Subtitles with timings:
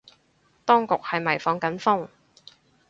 [0.65, 2.07] 當局係咪放緊風